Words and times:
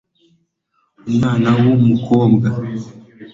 umwana 1.09 1.49
w'umukobwa 1.65 2.47